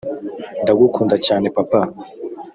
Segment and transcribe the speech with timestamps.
[0.61, 1.79] ndagukunda cyane, papa.